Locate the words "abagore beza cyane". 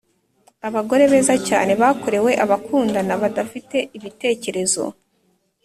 0.67-1.71